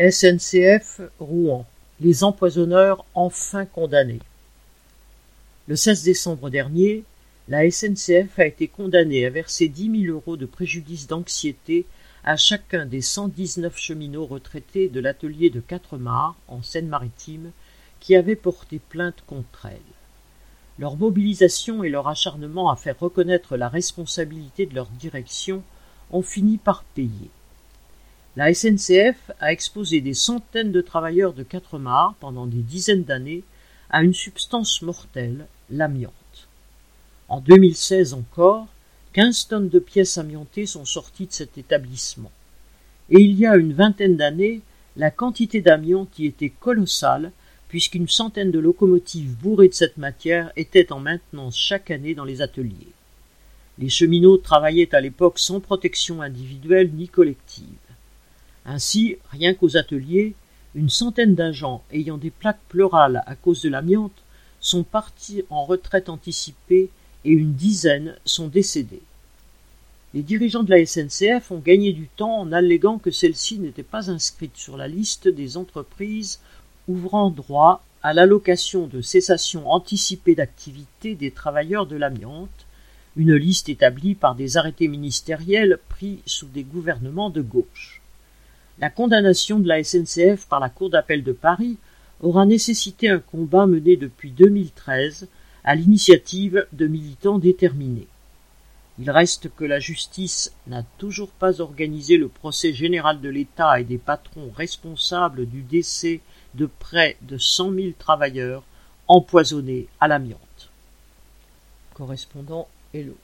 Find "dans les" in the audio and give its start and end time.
52.16-52.42